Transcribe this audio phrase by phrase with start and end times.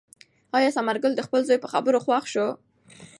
[0.57, 2.47] آیا ثمر ګل د خپل زوی په خبرو خوښ شو؟